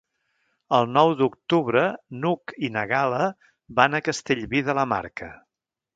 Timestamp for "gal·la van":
2.95-3.99